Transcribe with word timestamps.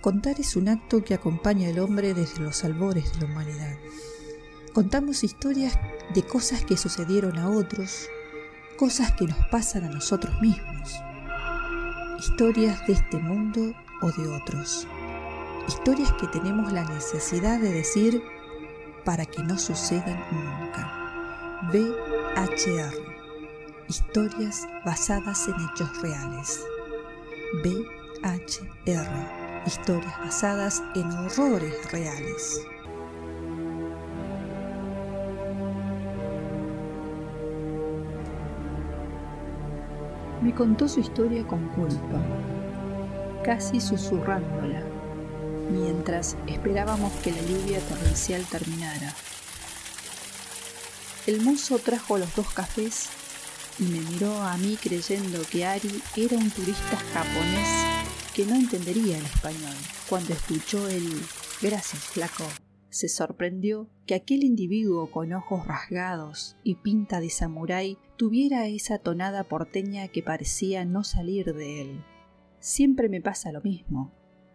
Contar 0.00 0.40
es 0.40 0.56
un 0.56 0.68
acto 0.70 1.04
que 1.04 1.12
acompaña 1.12 1.68
al 1.68 1.78
hombre 1.78 2.14
desde 2.14 2.40
los 2.40 2.64
albores 2.64 3.12
de 3.12 3.20
la 3.20 3.32
humanidad. 3.32 3.76
Contamos 4.72 5.22
historias 5.24 5.78
de 6.14 6.22
cosas 6.22 6.64
que 6.64 6.78
sucedieron 6.78 7.36
a 7.38 7.50
otros, 7.50 8.08
cosas 8.78 9.12
que 9.12 9.26
nos 9.26 9.36
pasan 9.48 9.84
a 9.84 9.90
nosotros 9.90 10.40
mismos, 10.40 10.98
historias 12.18 12.86
de 12.86 12.94
este 12.94 13.18
mundo 13.18 13.74
o 14.00 14.10
de 14.10 14.26
otros, 14.28 14.88
historias 15.68 16.10
que 16.14 16.28
tenemos 16.28 16.72
la 16.72 16.84
necesidad 16.84 17.60
de 17.60 17.70
decir 17.70 18.22
para 19.04 19.26
que 19.26 19.42
no 19.42 19.58
sucedan 19.58 20.18
nunca. 20.32 20.96
BHR, 21.70 22.94
historias 23.86 24.66
basadas 24.82 25.46
en 25.46 25.56
hechos 25.56 26.00
reales. 26.00 26.64
BHR 27.62 29.39
historias 29.66 30.18
basadas 30.18 30.82
en 30.94 31.10
horrores 31.10 31.90
reales. 31.90 32.66
Me 40.40 40.54
contó 40.54 40.88
su 40.88 41.00
historia 41.00 41.46
con 41.46 41.68
culpa, 41.68 42.22
casi 43.44 43.80
susurrándola, 43.80 44.82
mientras 45.70 46.36
esperábamos 46.46 47.12
que 47.22 47.32
la 47.32 47.42
lluvia 47.42 47.78
torrencial 47.80 48.44
terminara. 48.44 49.14
El 51.26 51.42
mozo 51.42 51.78
trajo 51.78 52.16
los 52.16 52.34
dos 52.34 52.50
cafés 52.54 53.10
y 53.78 53.84
me 53.84 54.00
miró 54.00 54.42
a 54.42 54.56
mí 54.56 54.78
creyendo 54.80 55.42
que 55.50 55.66
Ari 55.66 56.02
era 56.16 56.38
un 56.38 56.50
turista 56.50 56.96
japonés 57.12 57.99
que 58.34 58.46
no 58.46 58.54
entendería 58.54 59.18
el 59.18 59.24
español. 59.24 59.74
Cuando 60.08 60.32
escuchó 60.32 60.88
el 60.88 61.04
Gracias, 61.62 62.04
flaco, 62.04 62.44
se 62.88 63.10
sorprendió 63.10 63.90
que 64.06 64.14
aquel 64.14 64.44
individuo 64.44 65.10
con 65.10 65.34
ojos 65.34 65.66
rasgados 65.66 66.56
y 66.64 66.76
pinta 66.76 67.20
de 67.20 67.28
samurái 67.28 67.98
tuviera 68.16 68.66
esa 68.66 68.98
tonada 68.98 69.44
porteña 69.44 70.08
que 70.08 70.22
parecía 70.22 70.86
no 70.86 71.04
salir 71.04 71.52
de 71.54 71.82
él. 71.82 72.04
Siempre 72.60 73.10
me 73.10 73.20
pasa 73.20 73.52
lo 73.52 73.60
mismo, 73.60 74.10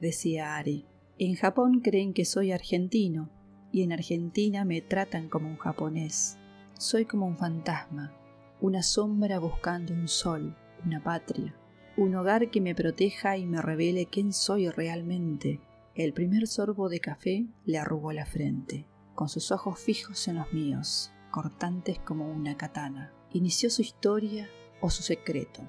decía 0.00 0.56
Ari. 0.56 0.86
En 1.18 1.36
Japón 1.36 1.82
creen 1.82 2.14
que 2.14 2.24
soy 2.24 2.50
argentino 2.50 3.30
y 3.70 3.82
en 3.82 3.92
Argentina 3.92 4.64
me 4.64 4.80
tratan 4.80 5.28
como 5.28 5.48
un 5.48 5.56
japonés. 5.56 6.36
Soy 6.78 7.04
como 7.04 7.26
un 7.26 7.36
fantasma, 7.36 8.12
una 8.60 8.82
sombra 8.82 9.38
buscando 9.38 9.94
un 9.94 10.08
sol, 10.08 10.56
una 10.84 11.00
patria 11.00 11.54
un 11.98 12.14
hogar 12.14 12.48
que 12.50 12.60
me 12.60 12.76
proteja 12.76 13.36
y 13.36 13.44
me 13.44 13.60
revele 13.60 14.06
quién 14.06 14.32
soy 14.32 14.68
realmente. 14.70 15.60
El 15.96 16.12
primer 16.12 16.46
sorbo 16.46 16.88
de 16.88 17.00
café 17.00 17.48
le 17.64 17.76
arrugó 17.76 18.12
la 18.12 18.24
frente, 18.24 18.86
con 19.16 19.28
sus 19.28 19.50
ojos 19.50 19.80
fijos 19.80 20.28
en 20.28 20.36
los 20.36 20.52
míos, 20.52 21.10
cortantes 21.32 21.98
como 21.98 22.30
una 22.30 22.56
katana. 22.56 23.12
Inició 23.32 23.68
su 23.68 23.82
historia 23.82 24.48
o 24.80 24.90
su 24.90 25.02
secreto. 25.02 25.68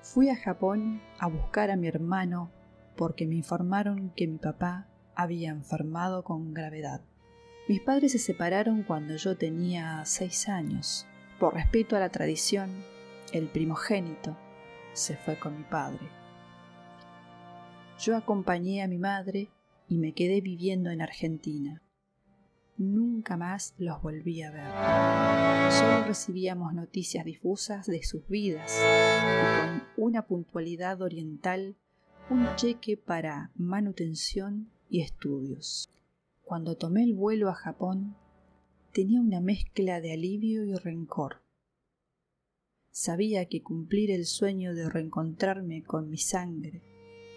Fui 0.00 0.30
a 0.30 0.36
Japón 0.36 1.02
a 1.18 1.26
buscar 1.26 1.70
a 1.70 1.76
mi 1.76 1.88
hermano 1.88 2.50
porque 2.96 3.26
me 3.26 3.34
informaron 3.34 4.14
que 4.16 4.26
mi 4.26 4.38
papá 4.38 4.88
había 5.14 5.50
enfermado 5.50 6.24
con 6.24 6.54
gravedad. 6.54 7.02
Mis 7.68 7.82
padres 7.82 8.12
se 8.12 8.18
separaron 8.18 8.82
cuando 8.82 9.16
yo 9.16 9.36
tenía 9.36 10.02
seis 10.06 10.48
años. 10.48 11.06
Por 11.38 11.52
respeto 11.52 11.96
a 11.96 12.00
la 12.00 12.08
tradición, 12.08 12.70
el 13.34 13.48
primogénito 13.48 14.38
se 14.96 15.16
fue 15.16 15.38
con 15.38 15.56
mi 15.56 15.64
padre. 15.64 16.08
Yo 17.98 18.16
acompañé 18.16 18.82
a 18.82 18.88
mi 18.88 18.98
madre 18.98 19.48
y 19.88 19.98
me 19.98 20.12
quedé 20.12 20.40
viviendo 20.40 20.90
en 20.90 21.02
Argentina. 21.02 21.82
Nunca 22.78 23.36
más 23.36 23.74
los 23.78 24.02
volví 24.02 24.42
a 24.42 24.50
ver. 24.50 25.72
Solo 25.72 26.04
recibíamos 26.04 26.74
noticias 26.74 27.24
difusas 27.24 27.86
de 27.86 28.02
sus 28.02 28.26
vidas 28.28 28.78
y 28.78 29.60
con 29.60 29.82
una 29.96 30.26
puntualidad 30.26 31.00
oriental 31.00 31.76
un 32.28 32.46
cheque 32.56 32.96
para 32.96 33.50
manutención 33.54 34.68
y 34.90 35.00
estudios. 35.00 35.90
Cuando 36.42 36.76
tomé 36.76 37.04
el 37.04 37.14
vuelo 37.14 37.48
a 37.48 37.54
Japón, 37.54 38.16
tenía 38.92 39.20
una 39.20 39.40
mezcla 39.40 40.00
de 40.00 40.12
alivio 40.12 40.64
y 40.64 40.74
rencor. 40.74 41.45
Sabía 42.98 43.44
que 43.44 43.62
cumplir 43.62 44.10
el 44.10 44.24
sueño 44.24 44.74
de 44.74 44.88
reencontrarme 44.88 45.82
con 45.82 46.08
mi 46.08 46.16
sangre, 46.16 46.80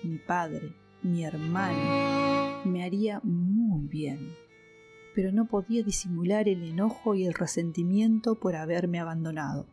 mi 0.03 0.18
padre, 0.18 0.74
mi 1.03 1.25
hermano, 1.25 2.64
me 2.64 2.86
haría 2.86 3.20
muy 3.25 3.86
bien, 3.90 4.38
pero 5.14 5.34
no 5.34 5.50
podía 5.50 5.84
disimular 5.84 6.47
el 6.47 6.64
enojo 6.64 7.14
y 7.14 7.25
el 7.25 7.34
resentimiento 7.34 8.36
por 8.36 8.56
haberme 8.56 9.02
abandonado. 9.02 9.68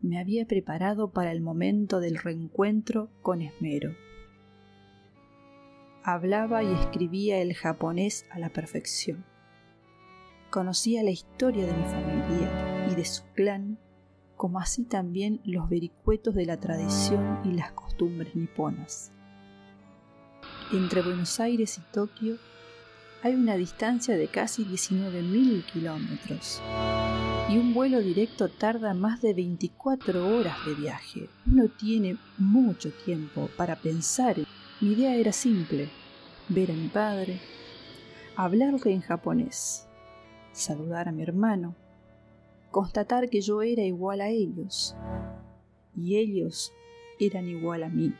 Me 0.00 0.18
había 0.18 0.44
preparado 0.44 1.12
para 1.12 1.30
el 1.30 1.40
momento 1.40 2.00
del 2.00 2.18
reencuentro 2.18 3.10
con 3.22 3.42
esmero. 3.42 3.94
Hablaba 6.02 6.64
y 6.64 6.72
escribía 6.72 7.40
el 7.40 7.54
japonés 7.54 8.26
a 8.32 8.40
la 8.40 8.48
perfección. 8.48 9.24
Conocía 10.50 11.04
la 11.04 11.12
historia 11.12 11.64
de 11.64 11.74
mi 11.74 11.84
familia 11.84 12.88
y 12.90 12.96
de 12.96 13.04
su 13.04 13.22
clan 13.34 13.78
como 14.40 14.58
así 14.58 14.84
también 14.84 15.42
los 15.44 15.68
vericuetos 15.68 16.34
de 16.34 16.46
la 16.46 16.58
tradición 16.58 17.40
y 17.44 17.52
las 17.52 17.72
costumbres 17.72 18.34
niponas. 18.34 19.12
Entre 20.72 21.02
Buenos 21.02 21.38
Aires 21.40 21.76
y 21.76 21.82
Tokio 21.92 22.38
hay 23.22 23.34
una 23.34 23.56
distancia 23.56 24.16
de 24.16 24.28
casi 24.28 24.64
19.000 24.64 25.62
kilómetros 25.66 26.62
y 27.50 27.58
un 27.58 27.74
vuelo 27.74 28.00
directo 28.00 28.48
tarda 28.48 28.94
más 28.94 29.20
de 29.20 29.34
24 29.34 30.34
horas 30.34 30.56
de 30.64 30.72
viaje. 30.74 31.28
Uno 31.46 31.68
tiene 31.78 32.16
mucho 32.38 32.90
tiempo 33.04 33.50
para 33.58 33.76
pensar. 33.76 34.36
Mi 34.80 34.92
idea 34.92 35.16
era 35.16 35.32
simple, 35.32 35.90
ver 36.48 36.70
a 36.70 36.74
mi 36.74 36.88
padre, 36.88 37.38
hablarle 38.36 38.94
en 38.94 39.02
japonés, 39.02 39.86
saludar 40.52 41.08
a 41.08 41.12
mi 41.12 41.24
hermano, 41.24 41.76
constatar 42.70 43.28
que 43.28 43.40
yo 43.40 43.62
era 43.62 43.82
igual 43.82 44.20
a 44.20 44.28
ellos 44.28 44.96
y 45.96 46.16
ellos 46.16 46.72
eran 47.18 47.48
igual 47.48 47.82
a 47.82 47.88
mí. 47.88 48.14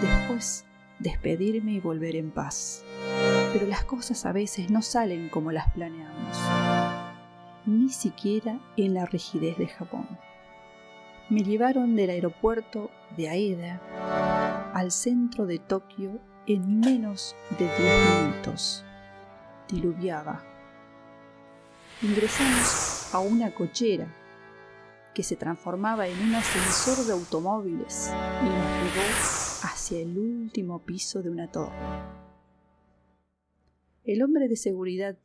Después, 0.00 0.64
despedirme 0.98 1.72
y 1.72 1.80
volver 1.80 2.16
en 2.16 2.30
paz. 2.30 2.84
Pero 3.52 3.66
las 3.66 3.84
cosas 3.84 4.24
a 4.26 4.32
veces 4.32 4.70
no 4.70 4.82
salen 4.82 5.28
como 5.28 5.52
las 5.52 5.70
planeamos, 5.72 6.38
ni 7.66 7.88
siquiera 7.88 8.60
en 8.76 8.94
la 8.94 9.06
rigidez 9.06 9.58
de 9.58 9.66
Japón. 9.66 10.06
Me 11.28 11.42
llevaron 11.42 11.96
del 11.96 12.10
aeropuerto 12.10 12.90
de 13.16 13.28
Aeda 13.28 13.80
al 14.74 14.90
centro 14.90 15.46
de 15.46 15.58
Tokio 15.58 16.20
en 16.46 16.80
menos 16.80 17.34
de 17.58 17.64
10 17.64 17.78
minutos. 18.24 18.84
Diluviaba. 19.68 20.44
Ingresamos 22.02 23.01
a 23.12 23.20
una 23.20 23.54
cochera 23.54 24.06
que 25.14 25.22
se 25.22 25.36
transformaba 25.36 26.08
en 26.08 26.18
un 26.18 26.34
ascensor 26.34 27.04
de 27.06 27.12
automóviles 27.12 28.10
y 28.10 28.44
nos 28.44 28.94
llevó 28.94 29.02
hacia 29.64 30.00
el 30.00 30.18
último 30.18 30.80
piso 30.80 31.22
de 31.22 31.28
una 31.28 31.50
torre. 31.50 31.76
El 34.04 34.22
hombre 34.22 34.48
de 34.48 34.56
seguridad 34.56 35.18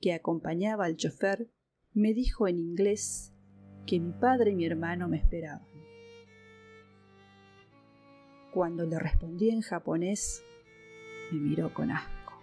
que 0.00 0.12
acompañaba 0.12 0.84
al 0.84 0.96
chofer 0.96 1.48
me 1.94 2.12
dijo 2.12 2.48
en 2.48 2.58
inglés 2.58 3.32
que 3.86 4.00
mi 4.00 4.12
padre 4.12 4.50
y 4.50 4.54
mi 4.56 4.66
hermano 4.66 5.08
me 5.08 5.18
esperaban. 5.18 5.66
Cuando 8.52 8.84
le 8.84 8.98
respondí 8.98 9.50
en 9.50 9.60
japonés, 9.60 10.42
me 11.30 11.38
miró 11.38 11.72
con 11.72 11.92
asco. 11.92 12.40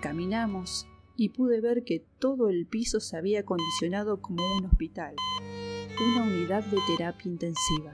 Caminamos 0.00 0.86
y 1.16 1.28
pude 1.30 1.60
ver 1.60 1.84
que 1.84 2.04
todo 2.18 2.48
el 2.48 2.66
piso 2.66 3.00
se 3.00 3.16
había 3.16 3.40
acondicionado 3.40 4.20
como 4.20 4.42
un 4.58 4.66
hospital, 4.66 5.14
una 6.00 6.22
unidad 6.22 6.64
de 6.64 6.78
terapia 6.86 7.30
intensiva. 7.30 7.92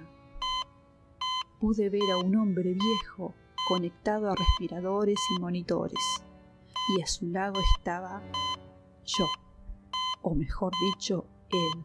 Pude 1.59 1.91
ver 1.91 2.11
a 2.13 2.19
un 2.19 2.37
hombre 2.37 2.75
viejo 2.75 3.35
conectado 3.69 4.31
a 4.31 4.35
respiradores 4.35 5.19
y 5.37 5.41
monitores, 5.41 6.01
y 6.97 7.03
a 7.03 7.07
su 7.07 7.27
lado 7.27 7.55
estaba 7.77 8.23
yo, 9.05 9.27
o 10.23 10.35
mejor 10.35 10.73
dicho, 10.95 11.27
él. 11.51 11.85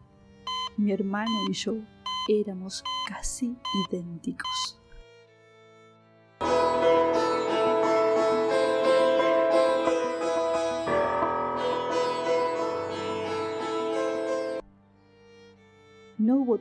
Mi 0.78 0.92
hermano 0.92 1.32
y 1.50 1.54
yo 1.54 1.76
éramos 2.28 2.84
casi 3.08 3.56
idénticos. 3.88 4.65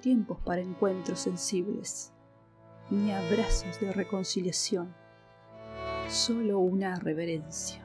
Tiempos 0.05 0.39
para 0.45 0.61
encuentros 0.61 1.21
sensibles. 1.21 2.13
ni 2.91 3.11
abrazos 3.11 3.81
de 3.81 3.91
reconciliación, 3.91 4.95
solo 6.09 6.59
una 6.59 6.97
reverencia, 6.97 7.83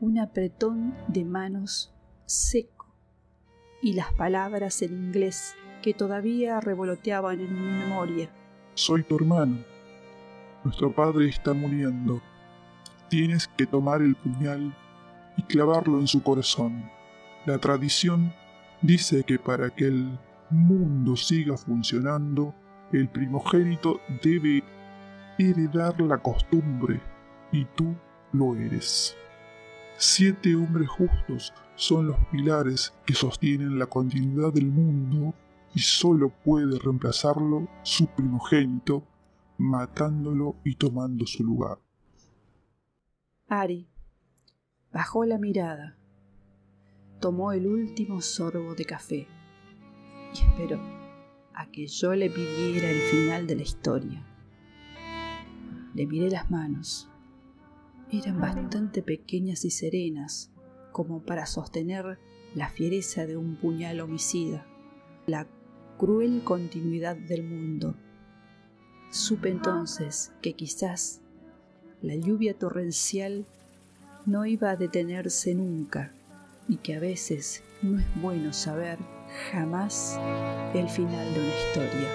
un 0.00 0.18
apretón 0.18 0.96
de 1.08 1.26
manos 1.26 1.92
seco 2.24 2.86
y 3.82 3.92
las 3.92 4.14
palabras 4.14 4.80
en 4.80 4.94
inglés 4.94 5.54
que 5.82 5.92
todavía 5.92 6.58
revoloteaban 6.62 7.38
en 7.40 7.52
mi 7.52 7.70
memoria. 7.70 8.30
Soy 8.72 9.02
tu 9.02 9.16
hermano. 9.16 9.58
Nuestro 10.64 10.90
padre 10.90 11.28
está 11.28 11.52
muriendo. 11.52 12.22
Tienes 13.10 13.46
que 13.46 13.66
tomar 13.66 14.00
el 14.00 14.16
puñal 14.16 14.74
y 15.36 15.42
clavarlo 15.42 16.00
en 16.00 16.06
su 16.06 16.22
corazón. 16.22 16.90
La 17.44 17.58
tradición 17.58 18.32
dice 18.80 19.22
que 19.24 19.38
para 19.38 19.68
que 19.68 19.90
mundo 20.50 21.16
siga 21.16 21.56
funcionando, 21.56 22.54
el 22.92 23.08
primogénito 23.08 24.00
debe 24.22 24.64
heredar 25.38 26.00
la 26.00 26.18
costumbre 26.18 27.00
y 27.52 27.64
tú 27.76 27.94
lo 28.32 28.54
eres. 28.56 29.16
Siete 29.96 30.54
hombres 30.54 30.88
justos 30.88 31.52
son 31.76 32.08
los 32.08 32.16
pilares 32.30 32.94
que 33.06 33.14
sostienen 33.14 33.78
la 33.78 33.86
continuidad 33.86 34.52
del 34.52 34.66
mundo 34.66 35.34
y 35.74 35.80
solo 35.80 36.30
puede 36.44 36.78
reemplazarlo 36.78 37.68
su 37.82 38.06
primogénito, 38.08 39.04
matándolo 39.58 40.56
y 40.64 40.74
tomando 40.74 41.26
su 41.26 41.44
lugar. 41.44 41.78
Ari 43.46 43.88
bajó 44.92 45.24
la 45.24 45.38
mirada, 45.38 45.96
tomó 47.20 47.52
el 47.52 47.66
último 47.66 48.20
sorbo 48.20 48.74
de 48.74 48.84
café 48.84 49.28
y 50.34 50.38
esperó 50.38 50.80
a 51.54 51.70
que 51.70 51.86
yo 51.86 52.14
le 52.14 52.30
pidiera 52.30 52.90
el 52.90 53.00
final 53.00 53.46
de 53.46 53.56
la 53.56 53.62
historia. 53.62 54.26
Le 55.94 56.06
miré 56.06 56.30
las 56.30 56.50
manos. 56.50 57.08
Eran 58.12 58.40
bastante 58.40 59.02
pequeñas 59.02 59.64
y 59.64 59.70
serenas 59.70 60.50
como 60.92 61.22
para 61.22 61.46
sostener 61.46 62.18
la 62.54 62.68
fiereza 62.68 63.26
de 63.26 63.36
un 63.36 63.56
puñal 63.56 64.00
homicida, 64.00 64.66
la 65.26 65.46
cruel 65.98 66.42
continuidad 66.44 67.16
del 67.16 67.42
mundo. 67.42 67.94
Supe 69.10 69.50
entonces 69.50 70.32
que 70.40 70.54
quizás 70.54 71.20
la 72.02 72.16
lluvia 72.16 72.56
torrencial 72.56 73.46
no 74.26 74.46
iba 74.46 74.70
a 74.70 74.76
detenerse 74.76 75.54
nunca 75.54 76.12
y 76.68 76.76
que 76.76 76.94
a 76.94 77.00
veces 77.00 77.62
no 77.82 77.98
es 77.98 78.06
bueno 78.20 78.52
saber 78.52 78.98
jamás 79.52 80.18
el 80.74 80.88
final 80.88 81.34
de 81.34 81.40
una 81.40 81.48
historia. 81.48 82.08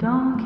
Don 0.00 0.36